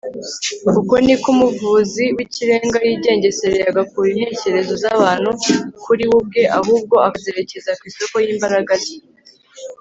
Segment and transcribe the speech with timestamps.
[0.79, 5.29] uko ni ko umuvuzi w'ikirenga yigengesereye agakura intekerezo z'abantu
[5.83, 8.95] kuri we ubwe ahubwo akazerekeza ku isoko y'imbaraga ze